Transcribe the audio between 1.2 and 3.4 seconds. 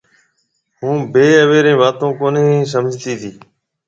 اويري واتون ڪونَي سمجهتي تي